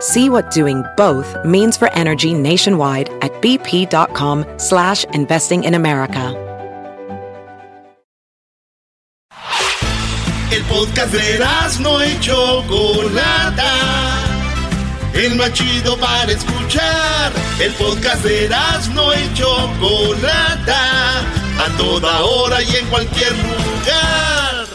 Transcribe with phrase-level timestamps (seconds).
[0.00, 6.42] See what doing both means for energy nationwide at bp.com slash investing in America.
[10.52, 11.38] El podcast de
[11.80, 13.72] no Chocolata.
[15.14, 17.32] El más chido para escuchar.
[17.58, 18.48] El podcast de
[18.94, 21.20] no Chocolata.
[21.58, 24.66] A toda hora y en cualquier lugar.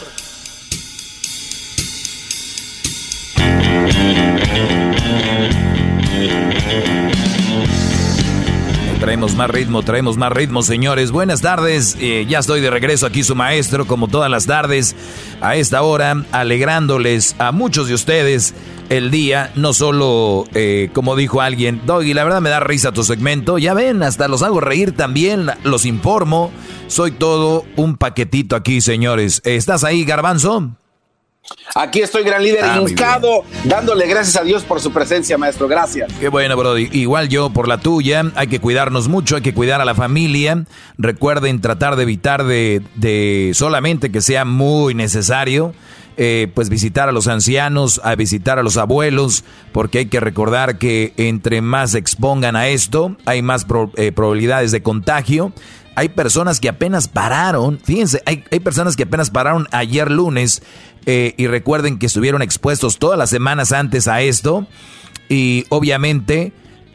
[9.02, 11.10] Traemos más ritmo, traemos más ritmo, señores.
[11.10, 11.96] Buenas tardes.
[11.98, 14.94] Eh, ya estoy de regreso aquí, su maestro, como todas las tardes,
[15.40, 18.54] a esta hora, alegrándoles a muchos de ustedes
[18.90, 19.50] el día.
[19.56, 23.58] No solo, eh, como dijo alguien, Doggy, la verdad me da risa tu segmento.
[23.58, 26.52] Ya ven, hasta los hago reír también, los informo.
[26.86, 29.42] Soy todo un paquetito aquí, señores.
[29.44, 30.76] ¿Estás ahí, Garbanzo?
[31.74, 35.66] Aquí estoy, gran líder, ah, hincado, dándole gracias a Dios por su presencia, maestro.
[35.66, 36.12] Gracias.
[36.20, 36.88] Qué bueno, Brody.
[36.92, 38.24] Igual yo por la tuya.
[38.36, 40.64] Hay que cuidarnos mucho, hay que cuidar a la familia.
[40.98, 45.74] Recuerden tratar de evitar de, solamente que sea muy necesario.
[46.18, 50.76] Eh, pues visitar a los ancianos, a visitar a los abuelos, porque hay que recordar
[50.76, 53.64] que entre más se expongan a esto, hay más
[53.96, 55.54] eh, probabilidades de contagio.
[55.94, 60.62] Hay personas que apenas pararon, fíjense, hay, hay personas que apenas pararon ayer lunes
[61.06, 64.66] eh, y recuerden que estuvieron expuestos todas las semanas antes a esto.
[65.28, 66.52] Y obviamente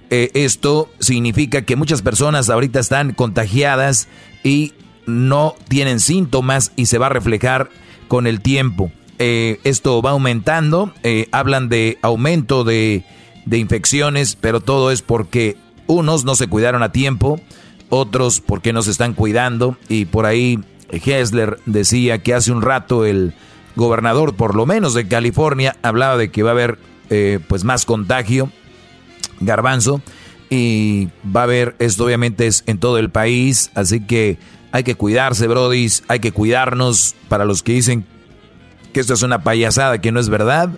[0.10, 4.08] eh, esto significa que muchas personas ahorita están contagiadas
[4.44, 4.74] y
[5.06, 7.70] no tienen síntomas y se va a reflejar
[8.08, 8.92] con el tiempo.
[9.20, 10.94] Eh, esto va aumentando,
[11.32, 13.04] hablan de aumento de,
[13.46, 15.58] de infecciones, pero todo es porque
[15.88, 17.40] unos no se cuidaron a tiempo,
[17.90, 19.78] otros porque no se están cuidando.
[19.90, 20.60] Y por ahí
[20.92, 23.34] Hessler decía que hace un rato el
[23.76, 27.86] gobernador, por lo menos de California, hablaba de que va a haber eh, pues más
[27.86, 28.52] contagio,
[29.40, 30.02] garbanzo,
[30.50, 34.40] y va a haber, esto obviamente es en todo el país, así que
[34.72, 37.16] hay que cuidarse, brodis, hay que cuidarnos.
[37.30, 38.06] Para los que dicen
[38.94, 40.70] que esto es una payasada, que no es verdad.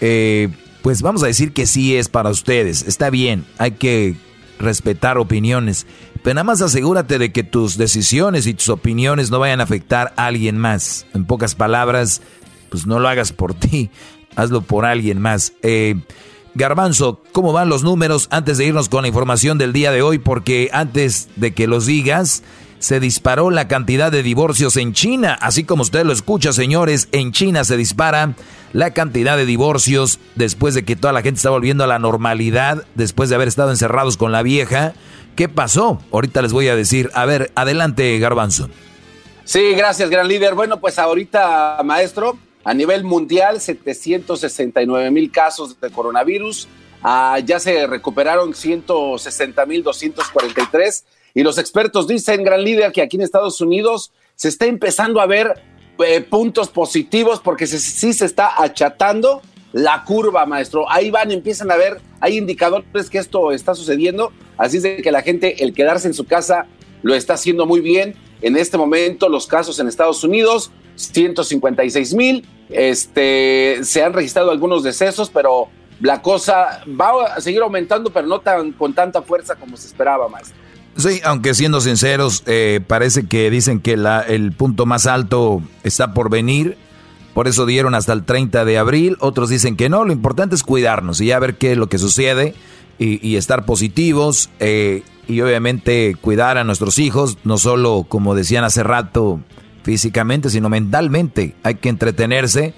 [0.00, 0.48] Eh,
[0.82, 4.14] pues vamos a decir que sí es para ustedes, está bien, hay que
[4.58, 5.86] respetar opiniones,
[6.26, 10.12] pero nada más asegúrate de que tus decisiones y tus opiniones no vayan a afectar
[10.16, 11.06] a alguien más.
[11.14, 12.20] En pocas palabras,
[12.68, 13.90] pues no lo hagas por ti,
[14.34, 15.52] hazlo por alguien más.
[15.62, 15.94] Eh,
[16.56, 20.18] Garbanzo, ¿cómo van los números antes de irnos con la información del día de hoy?
[20.18, 22.42] Porque antes de que los digas,
[22.80, 25.38] se disparó la cantidad de divorcios en China.
[25.40, 28.34] Así como usted lo escucha, señores, en China se dispara
[28.72, 32.84] la cantidad de divorcios después de que toda la gente está volviendo a la normalidad,
[32.96, 34.94] después de haber estado encerrados con la vieja.
[35.36, 36.00] ¿Qué pasó?
[36.12, 37.10] Ahorita les voy a decir.
[37.12, 38.70] A ver, adelante, Garbanzo.
[39.44, 40.54] Sí, gracias, gran líder.
[40.54, 46.68] Bueno, pues ahorita, maestro, a nivel mundial, 769 mil casos de coronavirus.
[47.02, 51.04] Ah, ya se recuperaron 160 mil 243.
[51.34, 55.26] Y los expertos dicen, gran líder, que aquí en Estados Unidos se está empezando a
[55.26, 55.62] ver
[55.98, 59.42] eh, puntos positivos porque sí se está achatando
[59.72, 60.90] la curva, maestro.
[60.90, 65.10] Ahí van, empiezan a ver, hay indicadores que esto está sucediendo, así es de que
[65.10, 66.66] la gente, el quedarse en su casa,
[67.02, 68.14] lo está haciendo muy bien.
[68.42, 74.82] En este momento, los casos en Estados Unidos, 156 mil, este, se han registrado algunos
[74.82, 75.68] decesos, pero
[76.00, 80.28] la cosa va a seguir aumentando, pero no tan, con tanta fuerza como se esperaba,
[80.28, 80.56] maestro.
[80.96, 86.14] Sí, aunque siendo sinceros, eh, parece que dicen que la, el punto más alto está
[86.14, 86.76] por venir
[87.36, 89.18] por eso dieron hasta el 30 de abril.
[89.20, 90.06] Otros dicen que no.
[90.06, 92.54] Lo importante es cuidarnos y ya ver qué es lo que sucede
[92.98, 94.50] y, estar positivos.
[94.60, 99.40] Eh, y obviamente cuidar a nuestros hijos, no solo como decían hace rato
[99.82, 101.54] físicamente, sino mentalmente.
[101.62, 102.74] Hay que entretenerse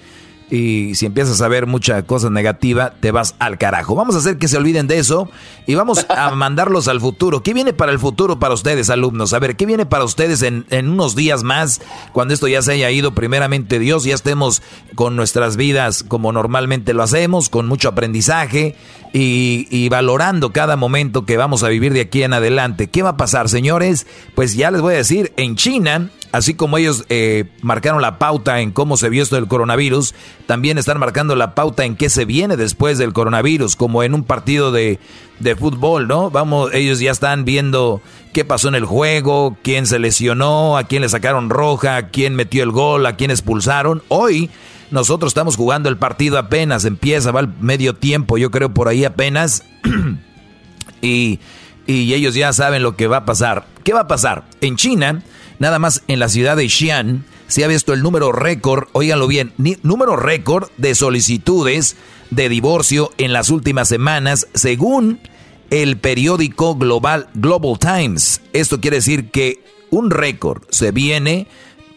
[0.51, 3.95] y si empiezas a ver mucha cosa negativa, te vas al carajo.
[3.95, 5.29] Vamos a hacer que se olviden de eso
[5.67, 7.43] y vamos a mandarlos al futuro.
[7.43, 9.33] ¿Qué viene para el futuro para ustedes, alumnos?
[9.33, 11.81] A ver, ¿qué viene para ustedes en, unos días más,
[12.13, 14.63] cuando esto ya se haya ido, primeramente Dios, ya estemos
[14.95, 18.75] con nuestras vidas como normalmente lo hacemos, con mucho aprendizaje
[19.13, 22.87] y, y valorando cada momento que vamos a vivir de aquí en adelante?
[22.87, 24.07] ¿Qué va a pasar, señores?
[24.33, 28.61] Pues ya les voy a decir, en China así como ellos eh, marcaron la pauta
[28.61, 30.13] en cómo se vio esto del coronavirus,
[30.45, 34.23] también están marcando la pauta en qué se viene después del coronavirus, como en un
[34.23, 34.99] partido de,
[35.39, 36.29] de fútbol, ¿no?
[36.29, 38.01] Vamos, ellos ya están viendo
[38.33, 42.63] qué pasó en el juego, quién se lesionó, a quién le sacaron roja, quién metió
[42.63, 44.03] el gol, a quién expulsaron.
[44.07, 44.49] Hoy
[44.91, 49.05] nosotros estamos jugando el partido apenas, empieza, va al medio tiempo, yo creo por ahí
[49.05, 49.63] apenas.
[51.01, 51.39] y,
[51.87, 53.65] y ellos ya saben lo que va a pasar.
[53.83, 54.43] ¿Qué va a pasar?
[54.61, 55.23] En China
[55.59, 59.53] Nada más en la ciudad de Xi'an se ha visto el número récord, óiganlo bien,
[59.83, 61.97] número récord de solicitudes
[62.29, 65.19] de divorcio en las últimas semanas, según
[65.69, 68.41] el periódico global Global Times.
[68.53, 71.47] Esto quiere decir que un récord se viene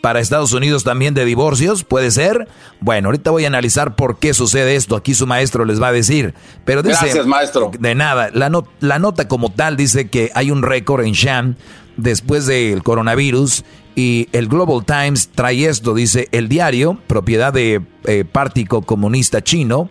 [0.01, 2.49] para Estados Unidos también de divorcios, ¿puede ser?
[2.81, 4.97] Bueno, ahorita voy a analizar por qué sucede esto.
[4.97, 6.35] Aquí su maestro les va a decir.
[6.65, 7.71] Pero dice, Gracias, maestro.
[7.79, 8.31] De nada.
[8.35, 8.51] La,
[8.81, 11.55] la nota como tal dice que hay un récord en Sham
[11.97, 18.25] después del coronavirus y el Global Times trae esto, dice, el diario, propiedad de eh,
[18.25, 19.91] Partido Comunista Chino,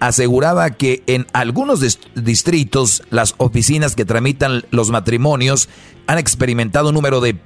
[0.00, 1.80] aseguraba que en algunos
[2.14, 5.68] distritos las oficinas que tramitan los matrimonios
[6.06, 7.38] han experimentado un número de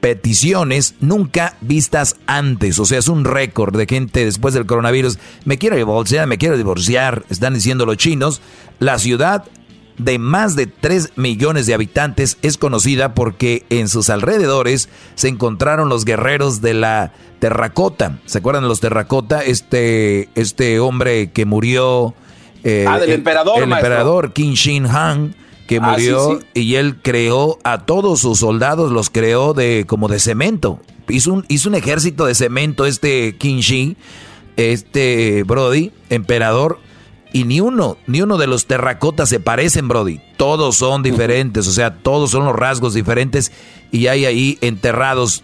[0.00, 2.78] peticiones nunca vistas antes.
[2.78, 5.18] O sea, es un récord de gente después del coronavirus.
[5.44, 8.40] Me quiero divorciar, me quiero divorciar, están diciendo los chinos.
[8.78, 9.44] La ciudad
[9.98, 15.88] de más de 3 millones de habitantes es conocida porque en sus alrededores se encontraron
[15.88, 18.18] los guerreros de la terracota.
[18.26, 19.42] ¿Se acuerdan de los terracota?
[19.42, 22.14] Este, este hombre que murió...
[22.64, 23.62] Eh, ah, del emperador.
[23.62, 25.34] El, emperador Qin Shi Han
[25.68, 30.18] que ah, murió y él creó a todos sus soldados, los creó de como de
[30.18, 30.80] cemento.
[31.08, 33.96] Hizo un, hizo un ejército de cemento este Qin Shi,
[34.56, 36.80] este Brody, emperador,
[37.32, 40.20] y ni uno, ni uno de los terracotas se parecen, Brody.
[40.36, 43.52] Todos son diferentes, o sea, todos son los rasgos diferentes
[43.90, 45.42] y hay ahí enterrados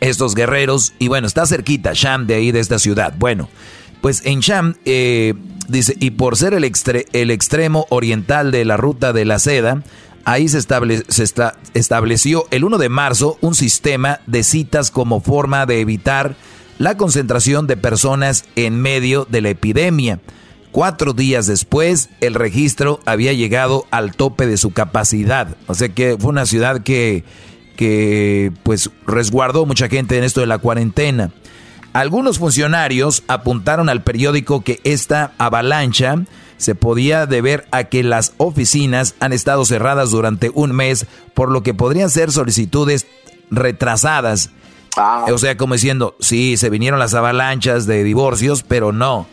[0.00, 0.94] estos guerreros.
[0.98, 3.14] Y bueno, está cerquita Sham de ahí, de esta ciudad.
[3.16, 3.48] Bueno,
[4.00, 5.34] pues en Sham, eh,
[5.68, 6.70] dice, y por ser el,
[7.12, 9.82] el extremo oriental de la ruta de la seda,
[10.24, 11.34] ahí se, se
[11.74, 16.36] estableció el 1 de marzo un sistema de citas como forma de evitar
[16.78, 20.20] la concentración de personas en medio de la epidemia.
[20.72, 25.56] Cuatro días después, el registro había llegado al tope de su capacidad.
[25.66, 27.24] O sea que fue una ciudad que,
[27.76, 31.30] que pues resguardó mucha gente en esto de la cuarentena.
[31.94, 36.16] Algunos funcionarios apuntaron al periódico que esta avalancha
[36.58, 41.62] se podía deber a que las oficinas han estado cerradas durante un mes, por lo
[41.62, 43.06] que podrían ser solicitudes
[43.50, 44.50] retrasadas.
[44.98, 45.24] Ah.
[45.32, 49.26] O sea, como diciendo, sí, se vinieron las avalanchas de divorcios, pero no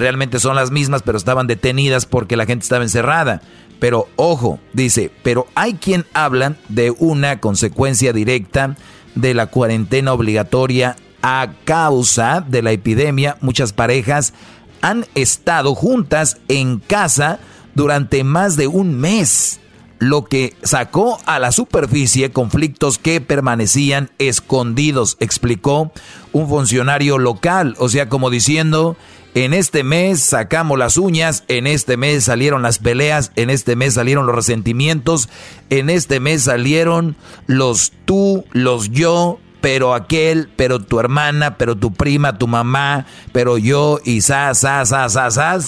[0.00, 3.42] realmente son las mismas, pero estaban detenidas porque la gente estaba encerrada.
[3.78, 8.76] Pero ojo, dice, pero hay quien habla de una consecuencia directa
[9.14, 13.36] de la cuarentena obligatoria a causa de la epidemia.
[13.40, 14.34] Muchas parejas
[14.82, 17.38] han estado juntas en casa
[17.74, 19.60] durante más de un mes,
[19.98, 25.92] lo que sacó a la superficie conflictos que permanecían escondidos, explicó
[26.32, 28.96] un funcionario local, o sea, como diciendo,
[29.34, 33.94] en este mes sacamos las uñas, en este mes salieron las peleas, en este mes
[33.94, 35.28] salieron los resentimientos,
[35.70, 41.92] en este mes salieron los tú, los yo, pero aquel, pero tu hermana, pero tu
[41.92, 45.58] prima, tu mamá, pero yo y sa, sa, sa, sa, sa.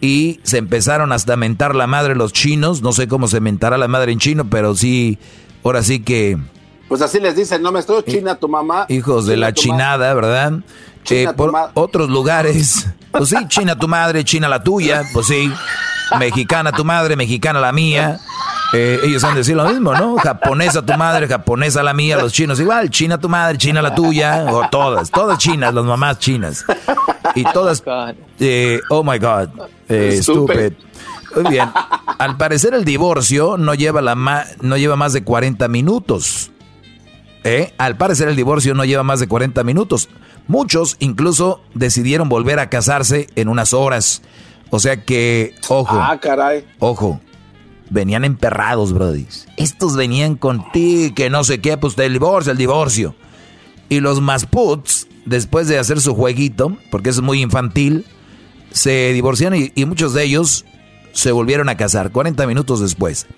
[0.00, 2.80] Y se empezaron hasta a mentar la madre los chinos.
[2.80, 5.18] No sé cómo se mentará la madre en chino, pero sí,
[5.62, 6.38] ahora sí que.
[6.88, 8.86] Pues así les dicen, no me estoy china tu mamá.
[8.88, 10.60] Hijos de la chinada, ¿verdad?
[11.10, 12.86] Eh, por otros lugares.
[13.10, 15.52] Pues sí, China tu madre, China la tuya, pues sí.
[16.18, 18.18] Mexicana tu madre, mexicana la mía.
[18.72, 20.16] Eh, ellos han de decir lo mismo, ¿no?
[20.16, 24.46] Japonesa tu madre, japonesa la mía, los chinos igual, China tu madre, China la tuya,
[24.48, 26.64] o todas, todas chinas, las mamás chinas.
[27.34, 27.82] Y todas,
[28.38, 29.48] eh, oh my God,
[29.88, 30.72] eh, stupid.
[31.34, 31.68] Muy bien,
[32.18, 34.14] al parecer el divorcio no lleva, la
[34.60, 36.50] no lleva más de 40 minutos.
[37.42, 37.72] ¿Eh?
[37.78, 40.08] Al parecer el divorcio no lleva más de 40 minutos.
[40.50, 44.20] Muchos incluso decidieron volver a casarse en unas horas.
[44.70, 45.96] O sea que, ojo.
[45.96, 46.66] Ah, caray.
[46.80, 47.20] Ojo.
[47.88, 49.28] Venían emperrados, brody.
[49.56, 53.14] Estos venían con ti, que no sé qué, pues el divorcio, el divorcio.
[53.88, 58.04] Y los más puts después de hacer su jueguito, porque es muy infantil,
[58.72, 60.64] se divorciaron y, muchos de ellos
[61.12, 63.28] se volvieron a casar 40 minutos después.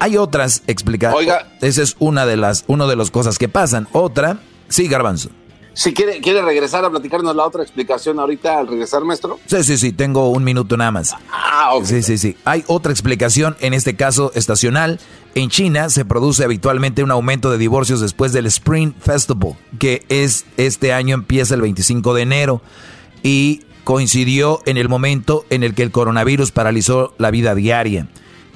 [0.00, 1.28] Hay otras explicaciones.
[1.28, 1.46] Oiga.
[1.60, 3.86] Esa es una de las, una de las cosas que pasan.
[3.92, 5.30] Otra, sí, Garbanzo.
[5.76, 9.38] Si quiere, quiere regresar a platicarnos la otra explicación ahorita al regresar, maestro.
[9.44, 11.14] Sí, sí, sí, tengo un minuto nada más.
[11.30, 11.84] Ah, ok.
[11.84, 12.34] Sí, sí, sí.
[12.46, 14.98] Hay otra explicación, en este caso estacional.
[15.34, 20.46] En China se produce habitualmente un aumento de divorcios después del Spring Festival, que es
[20.56, 22.62] este año empieza el 25 de enero
[23.22, 28.08] y coincidió en el momento en el que el coronavirus paralizó la vida diaria.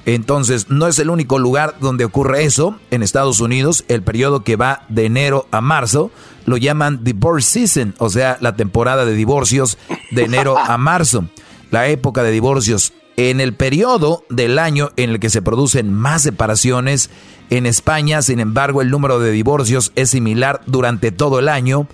[0.05, 2.79] Entonces, no es el único lugar donde ocurre eso.
[2.89, 6.11] En Estados Unidos, el periodo que va de enero a marzo
[6.45, 9.77] lo llaman divorce season, o sea, la temporada de divorcios
[10.09, 11.25] de enero a marzo.
[11.69, 16.23] La época de divorcios en el periodo del año en el que se producen más
[16.23, 17.09] separaciones.
[17.49, 21.87] En España, sin embargo, el número de divorcios es similar durante todo el año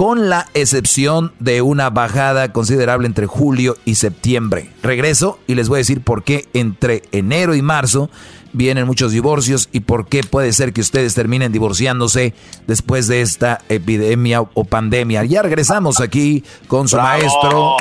[0.00, 4.70] con la excepción de una bajada considerable entre julio y septiembre.
[4.82, 8.08] Regreso y les voy a decir por qué entre enero y marzo
[8.54, 12.32] vienen muchos divorcios y por qué puede ser que ustedes terminen divorciándose
[12.66, 15.22] después de esta epidemia o pandemia.
[15.24, 17.76] Ya regresamos aquí con su maestro.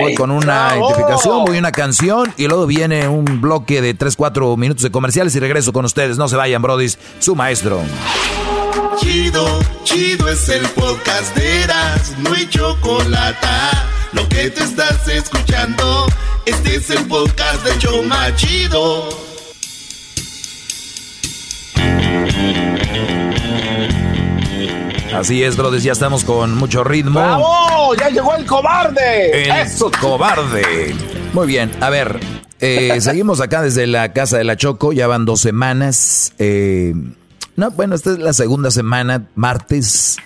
[0.00, 4.56] Voy con una identificación, voy una canción y luego viene un bloque de 3, 4
[4.56, 6.16] minutos de comerciales y regreso con ustedes.
[6.16, 7.82] No se vayan, brodis, su maestro.
[8.98, 13.46] Chido, chido es el podcast de Eras, no hay chocolate.
[14.12, 16.06] Lo que te estás escuchando,
[16.44, 19.08] este es el podcast de Choma Chido.
[25.14, 27.20] Así es, brothers, ya estamos con mucho ritmo.
[27.20, 27.94] ¡Bravo!
[27.94, 29.44] ¡Ya llegó el cobarde!
[29.44, 29.90] El Eso.
[30.00, 30.94] cobarde.
[31.32, 32.18] Muy bien, a ver,
[32.60, 36.32] eh, seguimos acá desde la casa de la Choco, ya van dos semanas.
[36.38, 36.94] Eh,
[37.60, 40.16] no, bueno, esta es la segunda semana, martes.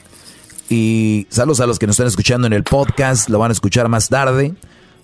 [0.70, 3.88] Y saludos a los que nos están escuchando en el podcast, lo van a escuchar
[3.88, 4.54] más tarde.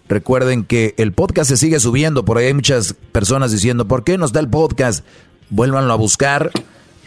[0.08, 4.16] Recuerden que el podcast se sigue subiendo, por ahí hay muchas personas diciendo, ¿por qué
[4.16, 5.04] nos da el podcast?
[5.50, 6.52] Vuélvanlo a buscar,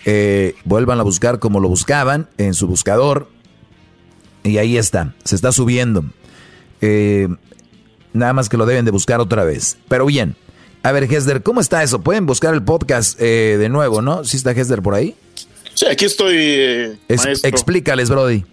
[0.04, 3.30] eh, vuelvan a buscar como lo buscaban en su buscador.
[4.44, 6.04] Y ahí está, se está subiendo.
[6.82, 7.30] Eh,
[8.12, 9.78] nada más que lo deben de buscar otra vez.
[9.88, 10.36] Pero bien,
[10.84, 12.02] a ver, Hesder, ¿cómo está eso?
[12.02, 14.26] Pueden buscar el podcast eh, de nuevo, ¿no?
[14.26, 15.16] ¿Sí está Hesder por ahí?
[15.74, 16.36] Sí, aquí estoy.
[16.38, 18.44] Eh, explícales, Brody.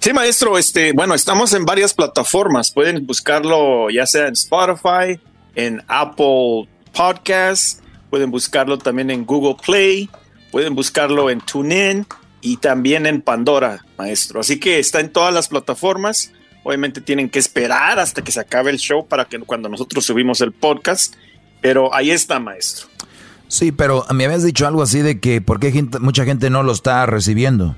[0.00, 2.72] Sí, maestro, este, bueno, estamos en varias plataformas.
[2.72, 5.20] Pueden buscarlo ya sea en Spotify,
[5.54, 7.80] en Apple Podcasts,
[8.10, 10.10] pueden buscarlo también en Google Play,
[10.50, 12.06] pueden buscarlo en TuneIn
[12.40, 14.40] y también en Pandora, maestro.
[14.40, 16.32] Así que está en todas las plataformas.
[16.62, 20.40] Obviamente tienen que esperar hasta que se acabe el show para que cuando nosotros subimos
[20.40, 21.14] el podcast.
[21.60, 22.88] Pero ahí está, maestro.
[23.48, 26.72] Sí, pero me habías dicho algo así de que por qué mucha gente no lo
[26.72, 27.76] está recibiendo.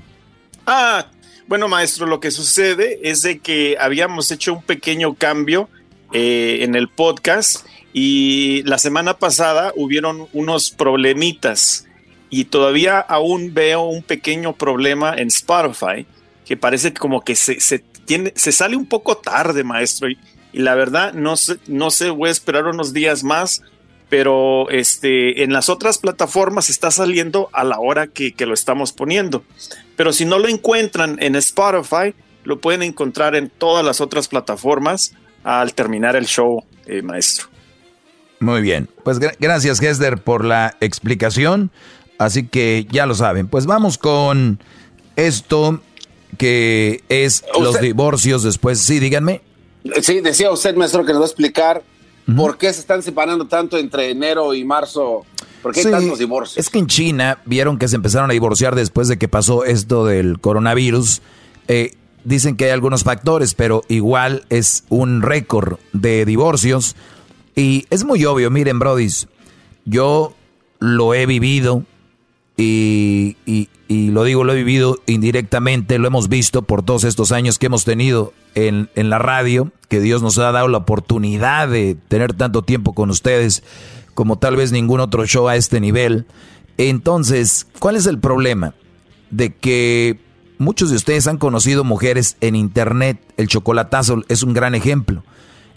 [0.65, 1.07] Ah,
[1.47, 5.69] bueno, maestro, lo que sucede es de que habíamos hecho un pequeño cambio
[6.13, 11.87] eh, en el podcast y la semana pasada hubieron unos problemitas
[12.29, 16.05] y todavía aún veo un pequeño problema en Spotify
[16.45, 17.83] que parece como que se, se
[18.35, 20.17] se sale un poco tarde, maestro, y,
[20.53, 23.61] la verdad no sé, no sé, voy a esperar unos días más,
[24.09, 29.43] pero este, en las otras plataformas está saliendo a la hora que, lo estamos poniendo.
[29.97, 35.13] Pero si no lo encuentran en Spotify, lo pueden encontrar en todas las otras plataformas
[35.43, 37.47] al terminar el show, eh, maestro.
[38.39, 41.71] Muy bien, pues gracias Hesder por la explicación,
[42.17, 44.59] así que ya lo saben, pues vamos con
[45.15, 45.81] esto
[46.37, 48.79] que es los divorcios después.
[48.79, 49.41] Sí, díganme.
[50.01, 51.83] Sí, decía usted, maestro, que nos va a explicar
[52.35, 55.25] por qué se están separando tanto entre enero y marzo.
[55.61, 56.57] ¿Por qué hay tantos divorcios?
[56.57, 60.05] Es que en China vieron que se empezaron a divorciar después de que pasó esto
[60.05, 61.21] del coronavirus.
[61.67, 66.95] Eh, dicen que hay algunos factores, pero igual es un récord de divorcios.
[67.55, 69.27] Y es muy obvio, miren, Brodis,
[69.85, 70.35] yo
[70.79, 71.83] lo he vivido
[72.57, 73.37] y,
[73.87, 77.65] y lo digo, lo he vivido indirectamente, lo hemos visto por todos estos años que
[77.65, 82.33] hemos tenido en, en, la radio, que Dios nos ha dado la oportunidad de tener
[82.33, 83.61] tanto tiempo con ustedes
[84.13, 86.25] como tal vez ningún otro show a este nivel.
[86.77, 88.73] Entonces, ¿cuál es el problema?
[89.31, 90.17] De que
[90.59, 95.25] muchos de ustedes han conocido mujeres en internet, el chocolatazo es un gran ejemplo.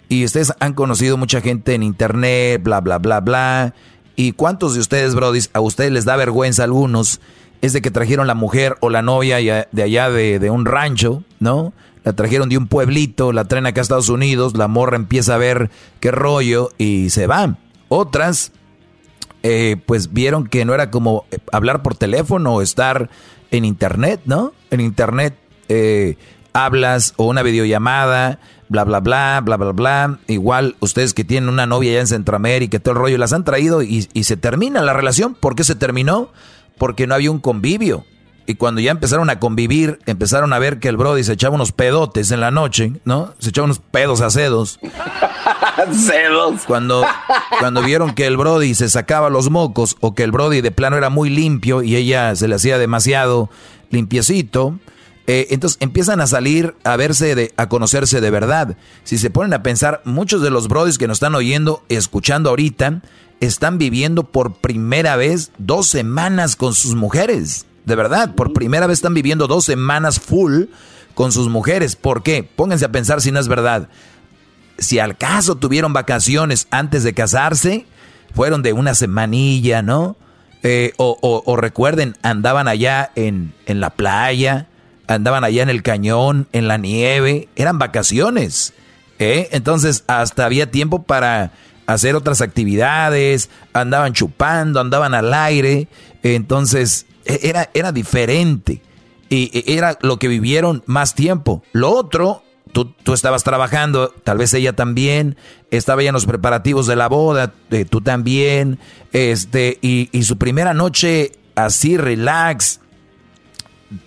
[0.07, 3.73] Y ustedes han conocido mucha gente en internet, bla, bla, bla, bla.
[4.15, 7.19] ¿Y cuántos de ustedes, Brody, a ustedes les da vergüenza algunos?
[7.61, 9.37] Es de que trajeron la mujer o la novia
[9.71, 11.73] de allá de, un rancho, ¿no?
[12.03, 15.37] La trajeron de un pueblito, la traen acá a Estados Unidos, la morra empieza a
[15.37, 17.57] ver qué rollo y se van.
[17.89, 18.53] Otras,
[19.43, 23.09] eh, pues vieron que no era como hablar por teléfono o estar
[23.51, 24.53] en internet, ¿no?
[24.71, 25.35] En internet
[25.67, 26.15] eh,
[26.53, 28.39] hablas o una videollamada,
[28.69, 30.19] bla, bla, bla, bla, bla, bla.
[30.27, 33.81] Igual ustedes que tienen una novia ya en Centroamérica todo el rollo, las han traído
[33.81, 35.35] y, y se termina la relación.
[35.35, 36.29] ¿Por qué se terminó?
[36.79, 38.05] Porque no había un convivio.
[38.49, 41.71] Y cuando ya empezaron a convivir, empezaron a ver que el Brody se echaba unos
[41.71, 43.35] pedotes en la noche, ¿no?
[43.37, 44.79] Se echaba unos pedos a cedos.
[45.93, 46.63] cedos.
[46.65, 47.05] Cuando,
[47.59, 50.97] cuando vieron que el Brody se sacaba los mocos o que el Brody de plano
[50.97, 53.51] era muy limpio y ella se le hacía demasiado
[53.91, 54.79] limpiecito,
[55.27, 58.77] eh, entonces empiezan a salir a verse, de, a conocerse de verdad.
[59.03, 63.03] Si se ponen a pensar, muchos de los Brodys que nos están oyendo, escuchando ahorita,
[63.39, 67.65] están viviendo por primera vez dos semanas con sus mujeres.
[67.85, 70.65] De verdad, por primera vez están viviendo dos semanas full
[71.15, 71.95] con sus mujeres.
[71.95, 72.43] ¿Por qué?
[72.43, 73.89] Pónganse a pensar si no es verdad.
[74.77, 77.85] Si al caso tuvieron vacaciones antes de casarse,
[78.33, 80.15] fueron de una semanilla, ¿no?
[80.61, 84.67] Eh, o, recuerden, andaban allá en, en la playa,
[85.07, 88.73] andaban allá en el cañón, en la nieve, eran vacaciones.
[89.19, 89.49] ¿eh?
[89.51, 91.51] Entonces, hasta había tiempo para
[91.93, 95.87] hacer otras actividades, andaban chupando, andaban al aire.
[96.21, 98.81] Entonces, e, era, era diferente.
[99.29, 101.63] Y e, era lo que vivieron más tiempo.
[101.73, 105.35] Lo otro, tú, tú estabas trabajando, tal vez ella también,
[105.71, 108.77] estaba ya en los preparativos de la boda, eh, tú también,
[109.11, 112.81] este, y, y su primera noche así relax,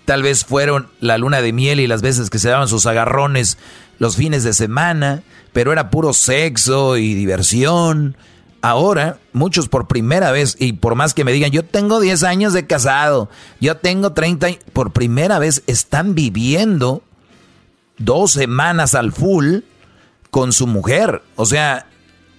[0.05, 3.59] tal vez fueron la luna de miel y las veces que se daban sus agarrones
[3.99, 5.23] los fines de semana,
[5.53, 8.17] pero era puro sexo y diversión
[8.63, 12.53] ahora muchos por primera vez, y por más que me digan, yo tengo 10 años
[12.55, 13.29] de casado,
[13.61, 17.03] yo tengo 30, por primera vez están viviendo
[17.99, 19.59] dos semanas al full
[20.31, 21.23] con su mujer.
[21.37, 21.87] O sea,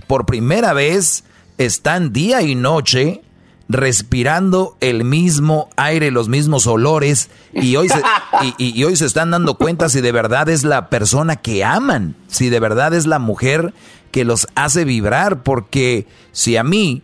[0.08, 1.25] por primera vez
[1.58, 3.22] están día y noche
[3.70, 8.01] respirando el mismo aire, los mismos olores, y hoy, se,
[8.57, 12.15] y, y hoy se están dando cuenta si de verdad es la persona que aman,
[12.27, 13.73] si de verdad es la mujer
[14.12, 17.01] que los hace vibrar, porque si a mí,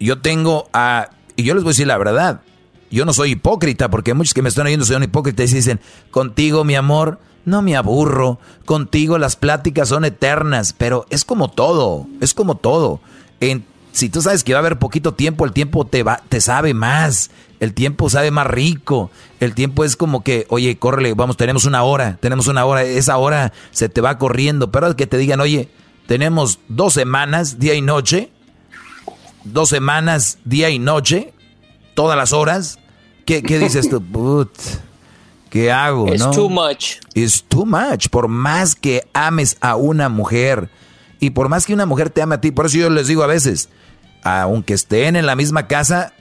[0.00, 2.40] yo tengo a, y yo les voy a decir la verdad,
[2.90, 5.80] yo no soy hipócrita, porque muchos que me están oyendo son hipócritas y dicen,
[6.10, 12.06] contigo mi amor, no me aburro, contigo las pláticas son eternas, pero es como todo,
[12.20, 13.00] es como todo.
[13.40, 13.64] En,
[13.98, 16.72] si tú sabes que va a haber poquito tiempo, el tiempo te, va, te sabe
[16.72, 21.64] más, el tiempo sabe más rico, el tiempo es como que, oye, córrele, vamos, tenemos
[21.64, 25.18] una hora, tenemos una hora, esa hora se te va corriendo, pero es que te
[25.18, 25.68] digan, oye,
[26.06, 28.30] tenemos dos semanas, día y noche.
[29.44, 31.34] Dos semanas, día y noche.
[31.94, 32.78] Todas las horas.
[33.26, 34.00] ¿Qué, dices tú?
[34.12, 34.48] Put,
[35.50, 36.08] ¿Qué hago?
[36.08, 36.96] Es too much.
[37.14, 38.08] Es too much.
[38.08, 40.70] Por más que ames a una mujer
[41.20, 43.22] y por más que una mujer te ame a ti, por eso yo les digo
[43.22, 43.68] a veces,
[44.22, 46.12] aunque estén en la misma casa,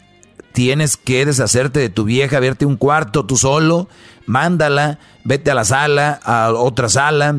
[0.53, 3.87] tienes que deshacerte de tu vieja, verte un cuarto tú solo,
[4.25, 7.35] mándala, vete a la sala, a otra sala,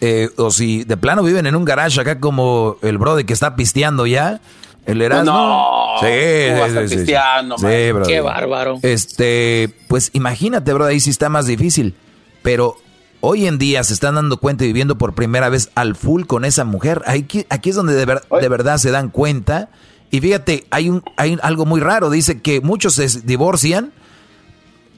[0.00, 3.54] eh, o si de plano viven en un garage acá como el brother que está
[3.54, 4.40] pisteando ya.
[4.84, 5.32] El Erasmo.
[5.32, 7.66] No, sí, sí, pisteando, sí,
[8.04, 8.80] Qué bárbaro.
[8.82, 11.94] Este, pues imagínate, bro, ahí sí está más difícil.
[12.42, 12.78] Pero
[13.22, 16.44] hoy en día se están dando cuenta y viviendo por primera vez al full con
[16.44, 17.02] esa mujer.
[17.06, 19.70] Aquí, aquí es donde de, de verdad se dan cuenta.
[20.10, 22.10] Y fíjate, hay, un, hay algo muy raro.
[22.10, 23.92] Dice que muchos se divorcian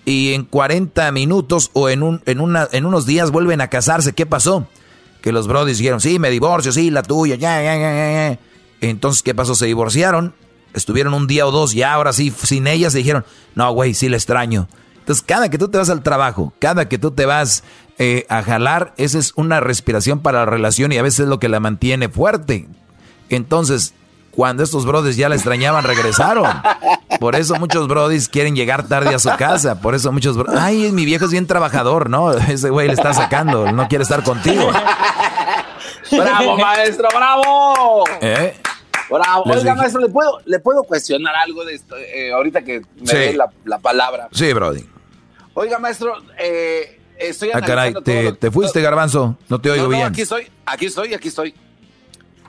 [0.04, 4.12] y en 40 minutos o en, un, en, una, en unos días vuelven a casarse.
[4.12, 4.66] ¿Qué pasó?
[5.24, 7.92] que los brodis dijeron, sí, me divorcio, sí, la tuya, ya, ya, ya,
[8.28, 8.38] ya.
[8.82, 9.54] Entonces, ¿qué pasó?
[9.54, 10.34] Se divorciaron,
[10.74, 14.10] estuvieron un día o dos, y ahora sí, sin ellas, se dijeron, no, güey, sí
[14.10, 14.68] la extraño.
[14.98, 17.64] Entonces, cada que tú te vas al trabajo, cada que tú te vas
[17.98, 21.38] eh, a jalar, esa es una respiración para la relación y a veces es lo
[21.38, 22.66] que la mantiene fuerte.
[23.28, 23.94] Entonces,
[24.30, 26.50] cuando estos brodis ya la extrañaban, regresaron.
[27.20, 29.80] Por eso muchos brodis quieren llegar tarde a su casa.
[29.80, 32.32] Por eso muchos brodis, ay, mi viejo es bien trabajador, ¿no?
[32.32, 34.70] Ese güey le está sacando, no quiere estar contigo.
[36.10, 38.04] ¡Bravo, maestro, bravo!
[38.20, 38.54] ¿Eh?
[39.08, 39.44] Bravo.
[39.44, 43.38] Oiga, maestro, ¿le puedo, ¿le puedo cuestionar algo de esto eh, ahorita que me dé
[43.64, 44.28] la, palabra?
[44.32, 44.84] Sí, brody.
[45.54, 49.36] Oiga, maestro, eh, estoy Ah, caray, te, te, fuiste, garbanzo.
[49.48, 50.02] No te oigo bien.
[50.02, 51.54] aquí estoy, aquí estoy, aquí estoy.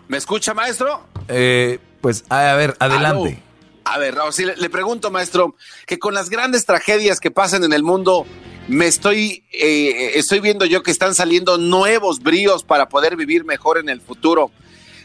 [0.08, 1.02] ¿Me escucha, maestro?
[1.28, 3.42] Eh, pues, a ver, adelante.
[3.86, 7.84] A ver, sí, le, pregunto, maestro, que con las grandes tragedias que pasan en el
[7.84, 8.26] mundo,
[8.68, 13.78] me estoy, eh, estoy viendo yo que están saliendo nuevos bríos para poder vivir mejor
[13.78, 14.52] en el futuro.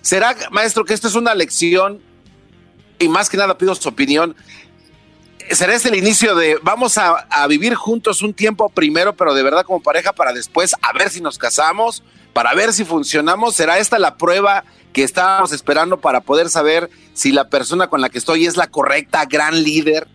[0.01, 2.01] ¿Será, maestro, que esto es una lección?
[2.99, 4.35] Y más que nada pido su opinión.
[5.51, 9.65] ¿Será este el inicio de vamos a, vivir juntos un tiempo primero, pero de verdad
[9.65, 13.57] como pareja, para después a ver si nos casamos, para ver si funcionamos?
[13.57, 18.11] ¿Será esta la prueba que estábamos esperando para poder saber si la persona con la
[18.11, 20.07] que estoy es la correcta, gran líder?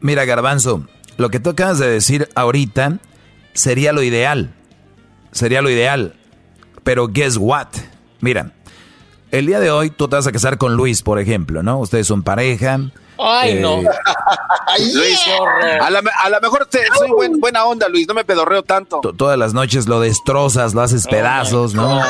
[0.00, 2.98] Mira, Garbanzo, lo que tú acabas de decir ahorita
[3.54, 4.54] sería lo ideal.
[5.32, 6.14] Sería lo ideal.
[6.84, 7.68] Pero guess what?
[8.20, 8.52] Mira,
[9.30, 11.78] el día de hoy tú te vas a casar con Luis, por ejemplo, ¿no?
[11.78, 12.80] Ustedes son pareja.
[13.18, 13.80] Ay, no.
[13.80, 13.84] Eh,
[14.94, 15.20] Luis,
[15.80, 19.00] a lo mejor te, soy buena onda, Luis, no me pedorreo tanto.
[19.00, 22.00] todas las noches lo destrozas, lo haces pedazos, ¿no?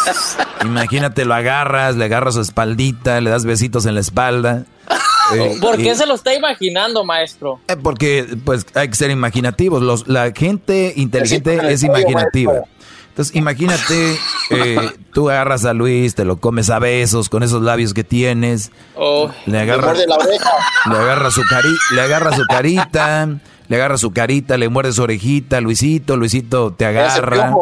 [0.62, 4.64] Imagínate, lo agarras, le agarras su espaldita, le das besitos en la espalda.
[5.34, 7.60] Eh, ¿Por qué se lo está imaginando, maestro?
[7.68, 9.80] Eh, porque pues hay que ser imaginativos.
[9.80, 12.64] Los, la gente inteligente es imaginativa.
[13.12, 17.92] Entonces, imagínate, eh, tú agarras a Luis, te lo comes a besos con esos labios
[17.92, 18.72] que tienes.
[18.94, 19.30] Oh.
[19.44, 23.28] Le agarras, le, agarra su cari, le agarra su carita,
[23.68, 27.54] le agarra su carita, le muerde su orejita, Luisito, Luisito te agarra.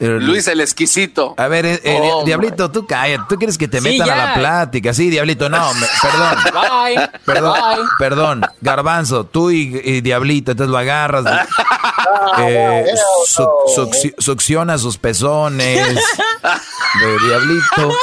[0.00, 1.34] Luis el exquisito.
[1.36, 3.24] A ver, eh, eh, oh, Diablito, tú cállate.
[3.28, 4.92] ¿Tú quieres que te metan a la plática?
[4.92, 5.66] Sí, Diablito, no,
[6.02, 6.36] perdón.
[6.52, 7.10] Bye.
[7.24, 7.58] Perdón,
[7.98, 8.42] perdón.
[8.60, 11.24] Garbanzo, tú y, Diablito, entonces lo agarras.
[12.38, 12.86] eh,
[14.18, 15.94] succiona sus pezones.
[17.00, 17.96] De Diablito.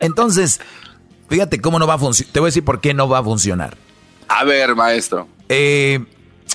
[0.00, 0.60] Entonces,
[1.28, 2.32] fíjate cómo no va a funcionar.
[2.32, 3.76] Te voy a decir por qué no va a funcionar.
[4.28, 5.28] A ver, maestro.
[5.48, 6.04] Eh,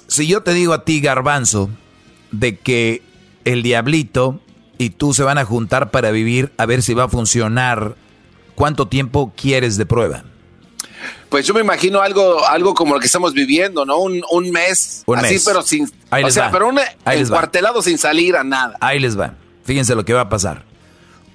[0.07, 1.69] si yo te digo a ti, Garbanzo,
[2.31, 3.01] de que
[3.45, 4.39] el diablito
[4.77, 7.95] y tú se van a juntar para vivir a ver si va a funcionar.
[8.55, 10.23] ¿Cuánto tiempo quieres de prueba?
[11.29, 13.97] Pues yo me imagino algo, algo como lo que estamos viviendo, ¿no?
[13.97, 15.03] Un, mes.
[15.05, 15.89] Un así, pero sin.
[16.11, 16.79] o sea, pero un
[17.29, 18.77] cuartelado sin salir a nada.
[18.79, 19.35] Ahí les va.
[19.63, 20.63] Fíjense lo que va a pasar.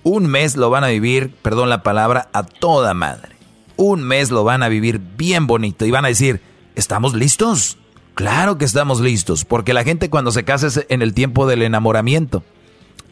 [0.02, 3.36] Un mes lo van a vivir, perdón la palabra, a toda madre.
[3.76, 6.40] Un mes lo van a vivir bien bonito y van a decir,
[6.74, 7.78] ¿estamos listos?
[8.14, 11.62] Claro que estamos listos, porque la gente cuando se casa es en el tiempo del
[11.62, 12.42] enamoramiento.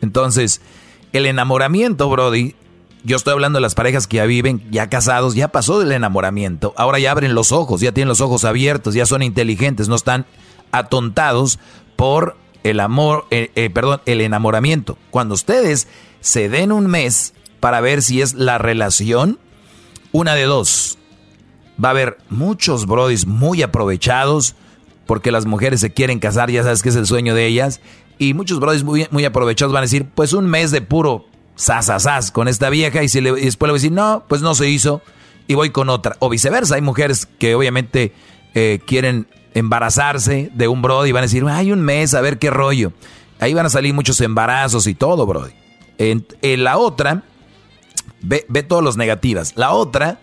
[0.01, 0.61] Entonces,
[1.13, 2.55] el enamoramiento, Brody,
[3.07, 6.75] yo estoy hablando de las parejas que ya viven, ya casados, ya pasó del enamoramiento.
[6.77, 10.27] Ahora ya abren los ojos, ya tienen los ojos abiertos, ya son inteligentes, no están
[10.73, 11.61] atontados
[11.95, 14.99] por el amor, eh, eh, perdón, el enamoramiento.
[15.13, 15.87] Cuando ustedes
[16.21, 19.39] se den un mes para ver si es la relación,
[20.11, 20.99] una de dos.
[21.83, 24.57] Va a haber muchos brodis muy aprovechados,
[25.07, 27.81] porque las mujeres se quieren casar, ya sabes que es el sueño de ellas.
[28.19, 32.31] Y muchos brothers muy, muy aprovechados van a decir, pues un mes de puro sasasas
[32.31, 34.69] con esta vieja y, si le, después le voy a decir, no, pues no se
[34.69, 35.03] hizo
[35.47, 36.17] y voy con otra.
[36.21, 38.13] O viceversa, hay mujeres que obviamente
[38.55, 42.39] eh, quieren embarazarse de un brody y van a decir, hay un mes, a ver
[42.39, 42.93] qué rollo.
[43.41, 45.53] Ahí van a salir muchos embarazos y todo, brody.
[45.99, 46.25] En,
[46.63, 47.25] la otra,
[48.21, 49.55] ve, ve todos los negativas.
[49.57, 50.21] La otra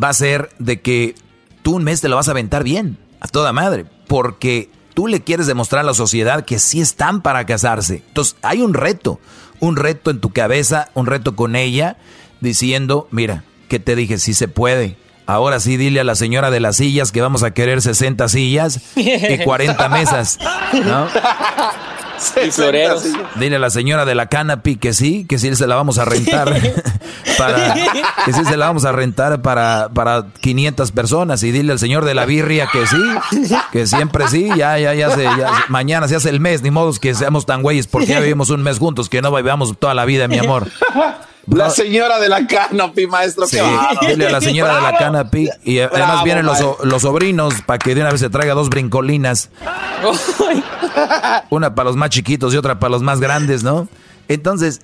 [0.00, 1.14] va a ser de que
[1.62, 5.22] tú un mes te lo vas a aventar bien, a toda madre porque tú le
[5.22, 8.02] quieres demostrar a la sociedad que sí están para casarse.
[8.06, 9.20] Entonces, hay un reto,
[9.60, 11.96] un reto en tu cabeza, un reto con ella,
[12.40, 14.96] diciendo, mira, que te dije, sí se puede.
[15.26, 18.80] Ahora sí, dile a la señora de las sillas que vamos a querer 60 sillas
[18.94, 20.38] y 40 mesas,
[20.84, 21.08] ¿no?
[23.36, 26.04] Dile a la señora de la canopy que sí, que sí se la vamos a
[26.04, 26.48] rentar.
[27.38, 27.74] para,
[28.24, 31.42] que sí se la vamos a rentar para, para 500 personas.
[31.42, 34.48] Y dile al señor de la birria que sí, que siempre sí.
[34.56, 35.26] Ya, ya, ya, se,
[35.68, 36.62] mañana se hace el mes.
[36.62, 39.76] Ni modo que seamos tan güeyes porque ya vivimos un mes juntos, que no vivamos
[39.78, 40.68] toda la vida, mi amor.
[41.46, 43.46] La señora de la canopy, maestro.
[43.46, 43.58] Sí,
[44.08, 45.48] dile a la señora de la canopy.
[45.64, 49.50] Y además vienen los, los, sobrinos para que de una vez se traiga dos brincolinas.
[51.50, 53.88] una para los más chiquitos y otra para los más grandes, ¿no?
[54.28, 54.80] Entonces,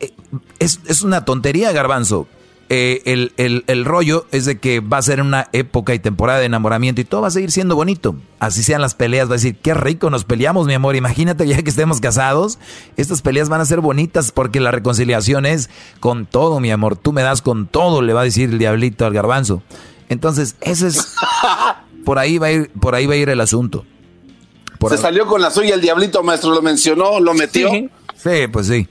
[0.00, 0.12] eh,
[0.58, 2.26] es, es una tontería, garbanzo.
[2.68, 3.02] Eh,
[3.36, 7.00] el, el, rollo es de que va a ser una época y temporada de enamoramiento
[7.00, 8.16] y todo va a seguir siendo bonito.
[8.40, 10.96] Así sean las peleas, va a decir, qué rico nos peleamos, mi amor.
[10.96, 12.58] Imagínate ya que estemos casados,
[12.96, 16.96] estas peleas van a ser bonitas porque la reconciliación es con todo, mi amor.
[16.96, 19.62] Tú me das con todo, le va a decir el diablito al garbanzo.
[20.08, 21.14] Entonces, eso es.
[22.04, 23.84] Por ahí va a ir, por ahí va a ir el asunto.
[24.88, 27.68] Se salió con la suya el diablito, maestro, lo mencionó, lo metió.
[27.72, 28.88] Sí, pues sí.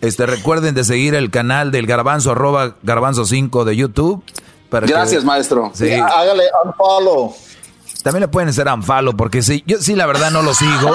[0.00, 4.22] Este, recuerden de seguir el canal del Garbanzo, arroba Garbanzo5 de YouTube.
[4.70, 5.70] Gracias, maestro.
[5.74, 5.90] Sí.
[5.92, 7.34] Hágale unfollow.
[8.02, 10.94] También le pueden hacer unfollow, porque sí, yo sí la verdad no lo sigo.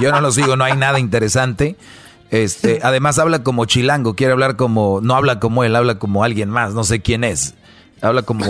[0.00, 1.76] Yo no lo sigo, no hay nada interesante.
[2.30, 6.50] Este, además habla como chilango, quiere hablar como, no habla como él, habla como alguien
[6.50, 7.54] más, no sé quién es.
[8.02, 8.44] Habla como,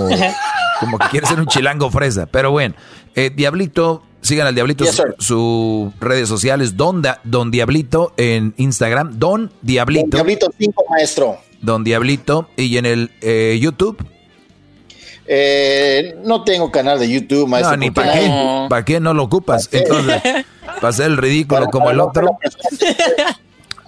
[0.80, 2.26] como que quiere ser un chilango fresa.
[2.26, 2.74] Pero bueno,
[3.14, 4.84] eh, Diablito, Sigan al Diablito
[5.18, 10.02] sus redes sociales, Don, Don Diablito en Instagram, Don Diablito.
[10.02, 11.38] Don Diablito 5, maestro.
[11.60, 12.48] Don Diablito.
[12.56, 14.04] ¿Y en el eh, YouTube?
[15.26, 17.76] Eh, no tengo canal de YouTube, maestro.
[17.76, 18.66] No, ni para qué.
[18.68, 19.68] ¿Para qué no lo ocupas?
[19.70, 20.22] Entonces,
[20.64, 22.38] para hacer el ridículo como el otro.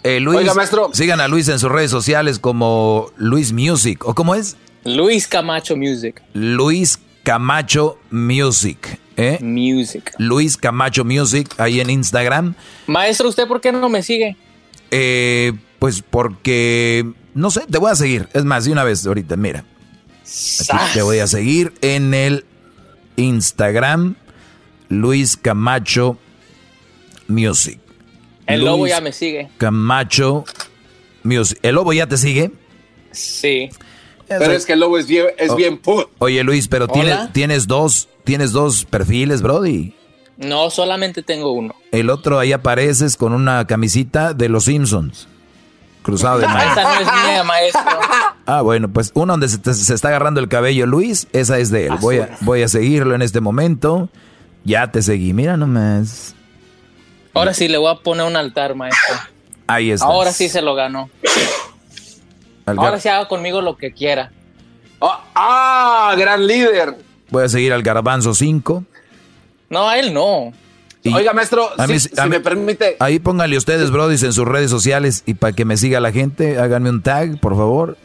[0.03, 0.89] Eh, Luis, Oiga, maestro.
[0.95, 4.03] Sigan a Luis en sus redes sociales como Luis Music.
[4.07, 4.57] ¿O cómo es?
[4.83, 6.23] Luis Camacho Music.
[6.33, 9.39] Luis Camacho Music ¿Eh?
[9.43, 10.15] Music.
[10.17, 12.55] Luis Camacho Music, ahí en Instagram.
[12.87, 14.37] Maestro, ¿usted por qué no me sigue?
[14.91, 18.29] Eh, pues porque, no sé, te voy a seguir.
[18.33, 19.65] Es más, de una vez ahorita, mira.
[20.71, 22.47] Aquí te voy a seguir en el
[23.17, 24.17] Instagram,
[24.89, 26.17] Luis Camacho
[27.29, 27.79] Music.
[28.47, 29.51] El lobo ya me sigue.
[29.59, 30.45] Camacho
[31.25, 31.59] Music.
[31.63, 32.53] ¿El lobo ya te sigue?
[33.13, 33.69] Sí.
[34.39, 35.57] Pero es que el lobo es bien, es Oh.
[35.57, 36.07] bien put.
[36.19, 39.95] Oye Luis, pero tienes, dos, tienes dos perfiles, Brody.
[40.39, 41.75] No, solamente tengo uno.
[41.93, 45.29] El otro ahí apareces con una camisita de los Simpsons.
[46.03, 46.73] Cruzado de mano.
[46.73, 47.83] Esa no es mía, maestro.
[48.47, 51.71] Ah, bueno, pues uno donde se, te- se está agarrando el cabello Luis, esa es
[51.71, 51.95] de él.
[52.01, 54.09] Voy a, voy a seguirlo en este momento.
[54.65, 56.35] Ya te seguí, mira nomás.
[57.35, 59.15] Ahora sí le voy a poner un altar, maestro.
[59.67, 60.07] Ahí está.
[60.07, 61.11] Ahora sí se lo ganó.
[62.79, 64.31] Ahora sí haga conmigo lo que quiera.
[65.01, 66.97] Ah, ah, gran líder.
[67.31, 68.85] Voy a seguir al Garbanzo 5.
[69.71, 70.53] No, a él no.
[71.03, 72.97] Y Oiga, maestro, a si, mí- si a mí- me permite.
[73.01, 76.59] Ahí pónganle ustedes, brodis, en sus redes sociales y para que me siga la gente,
[76.59, 77.97] háganme un tag, por favor.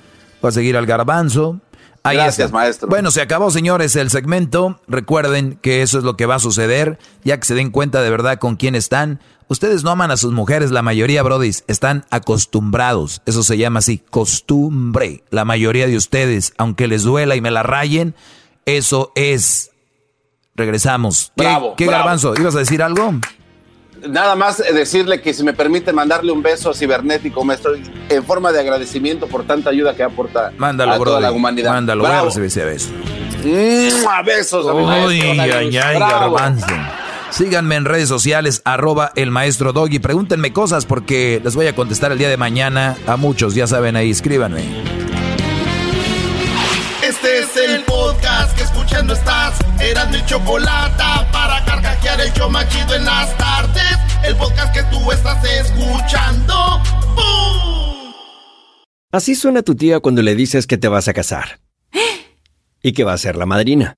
[0.41, 1.59] Voy a seguir al Garbanzo.
[2.03, 2.57] Ahí Gracias, está.
[2.57, 2.87] maestro.
[2.87, 4.79] Bueno, se acabó, señores, el segmento.
[4.87, 8.11] Recuerden que eso es lo que va a suceder, ya que se den cuenta de
[8.11, 9.19] verdad con quién están.
[9.47, 13.21] Ustedes no aman a sus mujeres, la mayoría, brodis, están acostumbrados.
[13.25, 15.23] Eso se llama así, costumbre.
[15.29, 18.15] La mayoría de ustedes, aunque les duela y me la rayen,
[18.65, 19.71] eso es.
[20.55, 21.31] Regresamos.
[21.35, 22.03] ¿Qué, Bravo, ¿qué bravo.
[22.05, 22.33] Garbanzo?
[22.39, 23.13] ¿Ibas a decir algo?
[24.07, 27.73] Nada más eh, decirle que si me permite mandarle un beso cibernético, maestro,
[28.09, 31.21] en forma de agradecimiento por tanta ayuda que aporta Mándalo, a toda brody.
[31.23, 31.71] la humanidad.
[31.73, 32.27] Mándalo, voy a Bravo.
[32.27, 32.89] recibir ese beso.
[33.43, 34.21] ¡Mua!
[34.23, 35.05] Besos, amigo.
[35.07, 36.33] Uy, ay, ay, Bravo.
[36.35, 36.67] garbanzo.
[37.35, 39.99] Síganme en redes sociales, arroba el maestro Doggy.
[39.99, 43.55] Pregúntenme cosas porque les voy a contestar el día de mañana a muchos.
[43.55, 44.63] Ya saben ahí, escríbanme.
[47.03, 49.59] Este es el podcast que escuchando estás.
[49.81, 53.97] Eran mi chocolate para carcajear el yo machido en las tardes.
[54.23, 56.81] El podcast que tú estás escuchando.
[57.17, 58.13] ¡Bum!
[59.11, 61.59] Así suena tu tía cuando le dices que te vas a casar.
[62.81, 63.97] Y que va a ser la madrina.